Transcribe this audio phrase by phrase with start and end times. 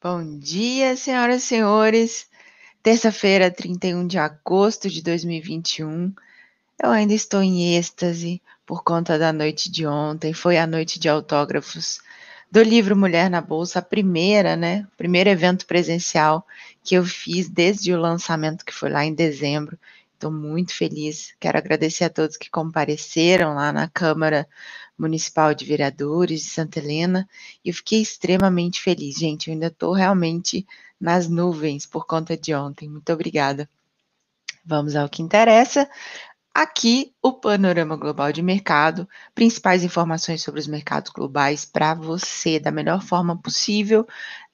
[0.00, 2.28] Bom dia, senhoras e senhores.
[2.84, 6.14] Terça-feira, 31 de agosto de 2021.
[6.80, 10.32] Eu ainda estou em êxtase por conta da noite de ontem.
[10.32, 12.00] Foi a noite de autógrafos
[12.48, 14.86] do livro Mulher na Bolsa, a primeira, né?
[14.96, 16.46] Primeiro evento presencial
[16.84, 19.76] que eu fiz desde o lançamento, que foi lá em dezembro.
[20.18, 21.32] Estou muito feliz.
[21.38, 24.48] Quero agradecer a todos que compareceram lá na Câmara
[24.98, 27.28] Municipal de Vereadores de Santa Helena.
[27.64, 29.46] E eu fiquei extremamente feliz, gente.
[29.46, 30.66] Eu ainda estou realmente
[31.00, 32.88] nas nuvens por conta de ontem.
[32.88, 33.70] Muito obrigada.
[34.64, 35.88] Vamos ao que interessa.
[36.52, 42.72] Aqui, o panorama global de mercado, principais informações sobre os mercados globais para você, da
[42.72, 44.04] melhor forma possível,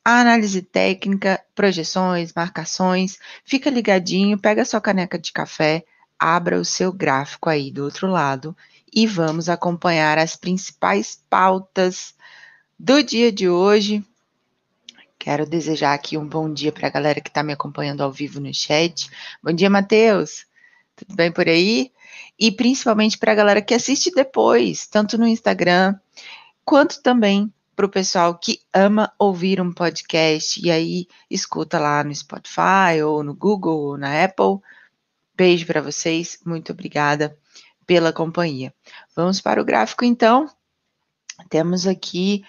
[0.04, 3.18] análise técnica, projeções, marcações.
[3.44, 5.84] Fica ligadinho, pega sua caneca de café,
[6.18, 8.56] abra o seu gráfico aí do outro lado
[8.92, 12.14] e vamos acompanhar as principais pautas
[12.78, 14.04] do dia de hoje.
[15.18, 18.38] Quero desejar aqui um bom dia para a galera que está me acompanhando ao vivo
[18.40, 19.10] no chat.
[19.42, 20.44] Bom dia, Matheus.
[20.94, 21.90] Tudo bem por aí?
[22.38, 25.94] E principalmente para a galera que assiste depois, tanto no Instagram
[26.64, 32.14] quanto também para o pessoal que ama ouvir um podcast e aí escuta lá no
[32.14, 34.58] Spotify ou no Google ou na Apple.
[35.36, 37.36] Beijo para vocês, muito obrigada
[37.86, 38.72] pela companhia.
[39.14, 40.48] Vamos para o gráfico então.
[41.48, 42.44] Temos aqui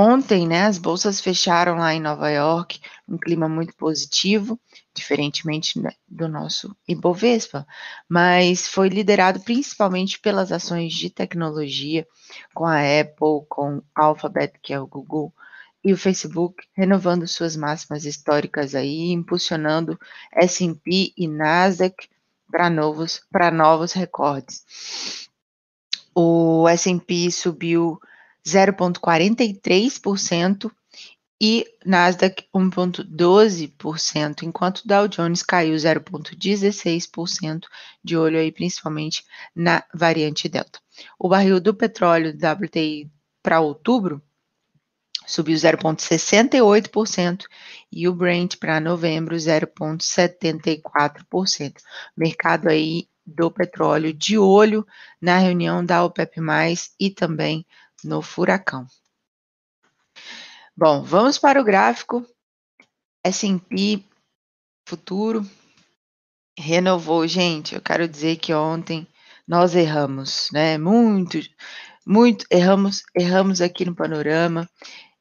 [0.00, 4.56] Ontem, né, as bolsas fecharam lá em Nova York, um clima muito positivo,
[4.94, 7.66] diferentemente né, do nosso Ibovespa,
[8.08, 12.06] mas foi liderado principalmente pelas ações de tecnologia,
[12.54, 15.34] com a Apple, com a Alphabet, que é o Google,
[15.82, 19.98] e o Facebook, renovando suas máximas históricas aí, impulsionando
[20.32, 22.08] S&P e Nasdaq
[22.48, 24.64] para novos, para novos recordes.
[26.14, 28.00] O S&P subiu
[28.48, 30.70] 0,43%
[31.40, 37.62] e Nasdaq 1,12%, enquanto Dow Jones caiu 0,16%,
[38.02, 39.22] de olho aí principalmente
[39.54, 40.80] na variante Delta.
[41.18, 43.08] O barril do petróleo WTI
[43.40, 44.20] para outubro
[45.26, 47.44] subiu 0,68%
[47.92, 51.74] e o Brent para novembro 0,74%.
[52.16, 54.84] Mercado aí do petróleo de olho
[55.20, 56.40] na reunião da OPEP+,
[56.98, 57.64] e também
[58.04, 58.86] no furacão.
[60.76, 62.24] Bom, vamos para o gráfico.
[63.24, 64.04] S&P
[64.88, 65.44] futuro
[66.58, 67.74] renovou, gente.
[67.74, 69.06] Eu quero dizer que ontem
[69.46, 70.78] nós erramos, né?
[70.78, 71.38] Muito,
[72.06, 74.66] muito erramos, erramos aqui no panorama.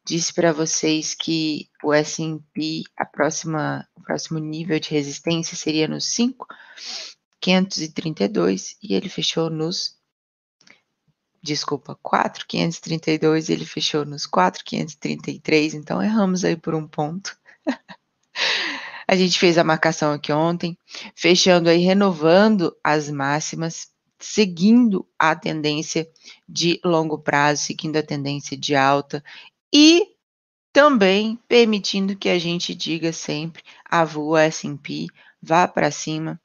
[0.06, 6.06] Disse para vocês que o S&P, a próxima, o próximo nível de resistência seria nos
[6.06, 9.97] 5,532 e ele fechou nos
[11.48, 17.36] desculpa, 4,532 e ele fechou nos 4,533, então erramos aí por um ponto.
[19.08, 20.78] a gente fez a marcação aqui ontem,
[21.16, 23.88] fechando aí, renovando as máximas,
[24.20, 26.08] seguindo a tendência
[26.48, 29.24] de longo prazo, seguindo a tendência de alta
[29.74, 30.06] e
[30.74, 35.08] também permitindo que a gente diga sempre a voa S&P
[35.42, 36.40] vá para cima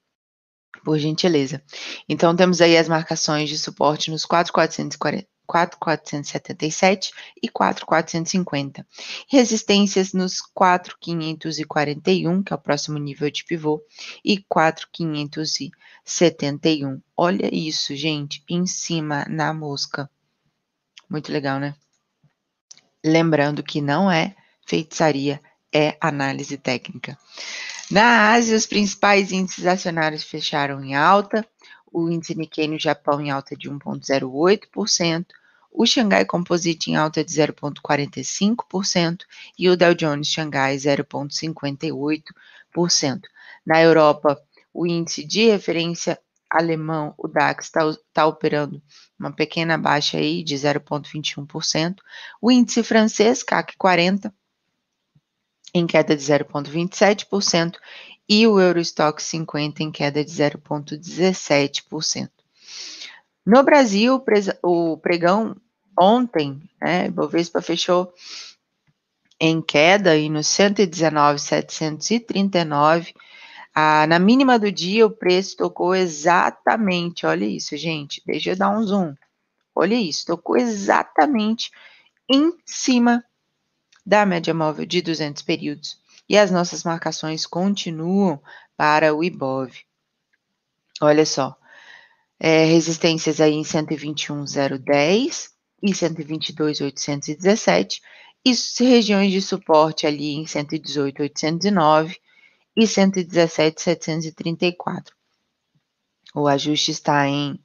[0.85, 1.63] por gentileza.
[2.09, 5.31] Então, temos aí as marcações de suporte nos 4,440.
[5.53, 7.13] 4,477
[7.43, 8.87] e 4,450.
[9.29, 13.85] Resistências nos 4,541, que é o próximo nível de pivô,
[14.25, 17.03] e 4,571.
[17.15, 20.09] Olha isso, gente, em cima na mosca.
[21.09, 21.75] Muito legal, né?
[23.05, 24.35] Lembrando que não é
[24.67, 25.39] feitiçaria,
[25.75, 27.19] é análise técnica.
[27.93, 31.47] Na Ásia, os principais índices acionários fecharam em alta,
[31.93, 35.27] o índice Nikkei no Japão em alta de 1,08%,
[35.71, 39.27] o Xangai Composite em alta de 0,45%
[39.59, 43.21] e o Dow Jones Xangai 0,58%.
[43.67, 44.41] Na Europa,
[44.73, 48.83] o índice de referência alemão, o DAX, está tá operando
[49.21, 51.97] uma pequena baixa aí de 0,21%.
[52.41, 54.33] O índice francês, CAC 40,
[55.75, 57.79] em queda de 0,27%
[58.29, 62.31] e o Eurostock 50 em queda de 0,17%.
[63.45, 64.23] No Brasil,
[64.63, 65.57] o pregão
[65.99, 68.15] ontem, né, Bovespa fechou
[69.41, 73.13] em queda e no 119,739.
[73.75, 78.71] Ah, na mínima do dia, o preço tocou exatamente, olha isso, gente, deixa eu dar
[78.71, 79.15] um zoom.
[79.75, 81.71] Olha isso, tocou exatamente
[82.31, 83.25] em cima
[84.05, 88.43] da média móvel de 200 períodos e as nossas marcações continuam
[88.77, 89.73] para o IBOV.
[91.01, 91.57] Olha só,
[92.39, 95.51] é, resistências aí em 121,010
[95.83, 98.01] e 122,817
[98.45, 98.53] e
[98.85, 102.17] regiões de suporte ali em 118,809
[102.77, 105.15] e 117,734.
[106.35, 107.59] O ajuste está em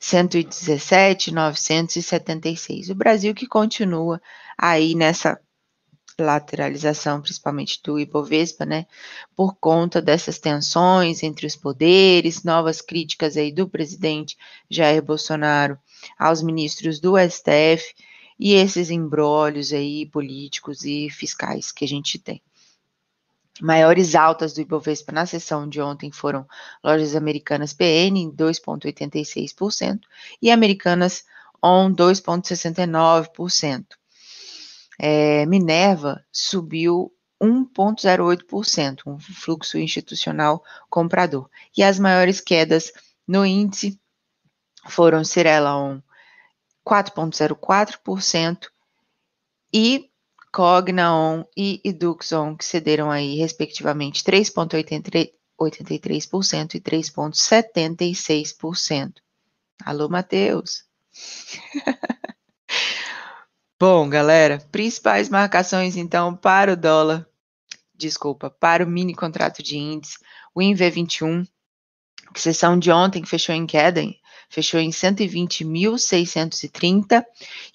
[0.00, 2.88] 117,976.
[2.90, 4.20] O Brasil que continua
[4.56, 5.38] aí nessa
[6.18, 8.86] lateralização, principalmente do Ibovespa, né,
[9.34, 14.36] por conta dessas tensões entre os poderes, novas críticas aí do presidente
[14.70, 15.78] Jair Bolsonaro
[16.18, 17.94] aos ministros do STF
[18.38, 22.42] e esses embrólios aí políticos e fiscais que a gente tem.
[23.60, 26.44] Maiores altas do Ibovespa na sessão de ontem foram
[26.82, 30.00] lojas americanas PN em 2,86%
[30.42, 31.24] e americanas
[31.62, 33.86] ON 2,69%.
[34.98, 37.12] É, Minerva subiu
[37.42, 41.50] 1,08%, um fluxo institucional comprador.
[41.76, 42.92] E as maiores quedas
[43.26, 44.00] no índice
[44.88, 46.00] foram Cirela ON
[46.86, 48.68] 4,04%
[49.72, 50.08] e
[50.52, 59.14] Cognaon e Eduxon, que cederam aí, respectivamente, 3,83% e 3,76%.
[59.84, 60.84] Alô, Matheus!
[63.86, 67.28] Bom, galera, principais marcações, então, para o dólar,
[67.94, 70.16] desculpa, para o mini contrato de índice,
[70.54, 71.46] o INV21,
[72.32, 74.00] que sessão de ontem que fechou em queda,
[74.48, 77.22] fechou em 120.630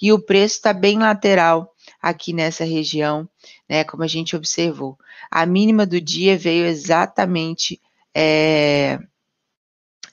[0.02, 3.30] e o preço está bem lateral aqui nessa região,
[3.70, 3.84] né?
[3.84, 4.98] Como a gente observou.
[5.30, 7.80] A mínima do dia veio exatamente
[8.16, 8.98] é,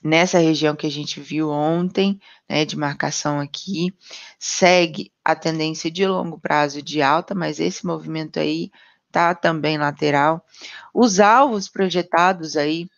[0.04, 3.94] nessa região que a gente viu ontem, né, de marcação aqui,
[4.38, 8.70] segue a tendência de longo prazo de alta, mas esse movimento aí
[9.10, 10.46] tá também lateral.
[10.94, 12.88] Os alvos projetados aí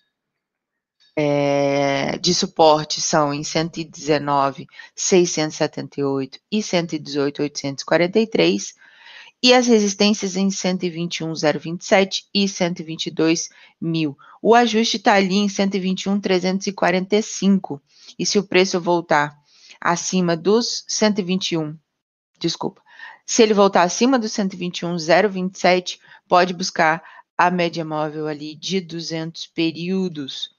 [1.17, 8.75] é, de suporte são em 119, 678 e 118, 843,
[9.43, 13.49] e as resistências em 121,027 e 122
[13.81, 14.19] mil.
[14.43, 17.81] O ajuste está ali em 121,345.
[18.19, 19.35] E se o preço voltar
[19.81, 21.75] acima dos 121,
[22.39, 22.83] desculpa,
[23.27, 27.03] se ele voltar acima dos 121,027, pode buscar
[27.37, 30.57] a média móvel ali de 200 períodos.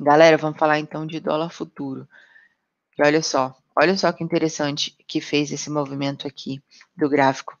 [0.00, 2.08] Galera, vamos falar então de dólar futuro.
[2.98, 6.62] E olha só, olha só que interessante que fez esse movimento aqui
[6.96, 7.56] do gráfico.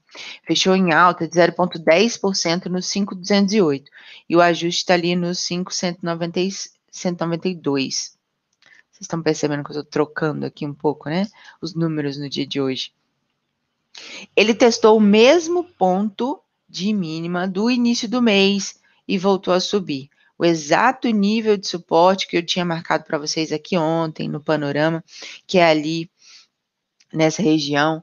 [0.46, 3.90] Fechou em alta de 0,10% no 5,208
[4.28, 8.16] e o ajuste está ali no 5,192.
[8.96, 11.26] Vocês estão percebendo que eu estou trocando aqui um pouco, né?
[11.60, 12.94] Os números no dia de hoje.
[14.34, 20.10] Ele testou o mesmo ponto de mínima do início do mês e voltou a subir
[20.38, 25.02] o exato nível de suporte que eu tinha marcado para vocês aqui ontem no panorama,
[25.46, 26.10] que é ali
[27.12, 28.02] nessa região,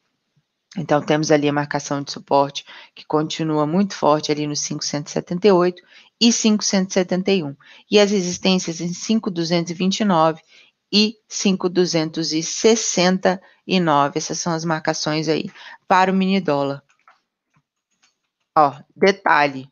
[0.77, 2.63] Então, temos ali a marcação de suporte
[2.95, 5.83] que continua muito forte ali no 578
[6.21, 7.53] e 571.
[7.89, 10.41] E as resistências em 5,229
[10.93, 14.17] e 5,269.
[14.17, 15.51] Essas são as marcações aí
[15.89, 16.81] para o mini dólar.
[18.57, 19.69] Ó, detalhe,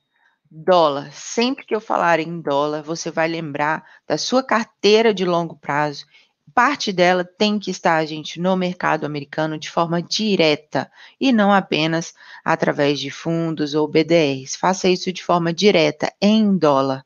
[0.51, 1.13] Dólar.
[1.13, 6.07] Sempre que eu falar em dólar, você vai lembrar da sua carteira de longo prazo.
[6.53, 12.13] Parte dela tem que estar, gente, no mercado americano de forma direta e não apenas
[12.43, 14.55] através de fundos ou BDRs.
[14.55, 17.05] Faça isso de forma direta, em dólar.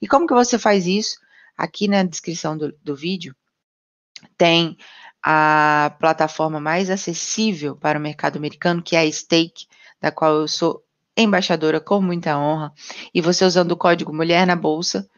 [0.00, 1.18] E como que você faz isso?
[1.56, 3.34] Aqui na descrição do, do vídeo
[4.36, 4.76] tem
[5.22, 9.66] a plataforma mais acessível para o mercado americano, que é a Stake,
[10.00, 10.84] da qual eu sou
[11.16, 12.72] embaixadora com muita honra,
[13.12, 15.08] e você usando o código Mulher na Bolsa,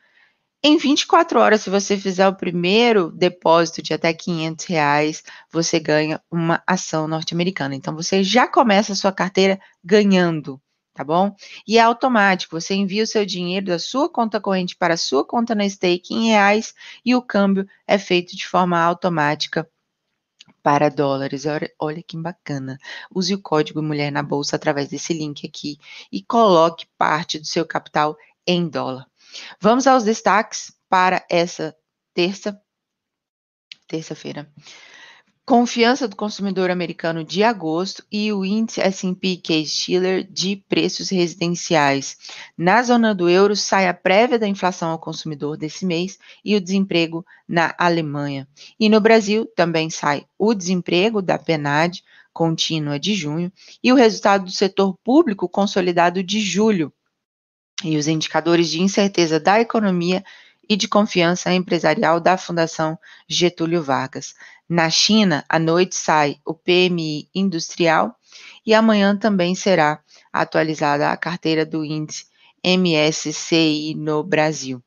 [0.62, 6.20] em 24 horas, se você fizer o primeiro depósito de até 500 reais, você ganha
[6.30, 7.74] uma ação norte-americana.
[7.74, 10.60] Então, você já começa a sua carteira ganhando,
[10.92, 11.34] tá bom?
[11.66, 15.24] E é automático, você envia o seu dinheiro da sua conta corrente para a sua
[15.24, 16.74] conta na stake em reais
[17.04, 19.66] e o câmbio é feito de forma automática
[20.62, 21.46] para dólares.
[21.46, 22.78] Olha, olha que bacana.
[23.14, 25.78] Use o código Mulher na Bolsa através desse link aqui
[26.12, 29.06] e coloque parte do seu capital em dólar.
[29.60, 31.74] Vamos aos destaques para essa
[32.14, 32.60] terça,
[33.86, 34.50] terça-feira.
[35.50, 42.16] Confiança do consumidor americano de agosto e o índice S&P Case-Shiller de preços residenciais.
[42.56, 46.60] Na zona do euro sai a prévia da inflação ao consumidor desse mês e o
[46.60, 48.46] desemprego na Alemanha.
[48.78, 54.44] E no Brasil também sai o desemprego da PNAD contínua de junho e o resultado
[54.44, 56.92] do setor público consolidado de julho.
[57.82, 60.24] E os indicadores de incerteza da economia
[60.68, 64.34] e de confiança empresarial da Fundação Getúlio Vargas.
[64.68, 68.14] Na China, à noite sai o PMI industrial
[68.64, 70.00] e amanhã também será
[70.32, 72.26] atualizada a carteira do índice
[72.64, 74.82] MSCI no Brasil.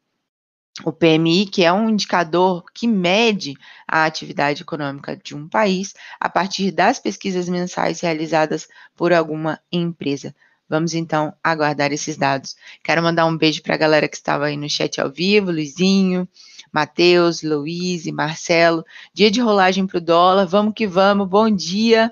[0.86, 3.54] O PMI, que é um indicador que mede
[3.88, 10.34] a atividade econômica de um país a partir das pesquisas mensais realizadas por alguma empresa.
[10.68, 12.56] Vamos então aguardar esses dados.
[12.84, 16.28] Quero mandar um beijo para a galera que estava aí no chat ao vivo, Luizinho,
[16.72, 18.84] Matheus, Luiz e Marcelo.
[19.14, 22.12] Dia de rolagem para o dólar, vamos que vamos, bom dia.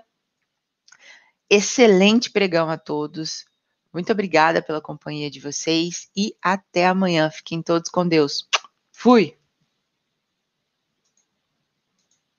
[1.50, 3.46] Excelente pregão a todos.
[3.94, 7.30] Muito obrigada pela companhia de vocês e até amanhã.
[7.30, 8.48] Fiquem todos com Deus.
[8.92, 9.41] Fui!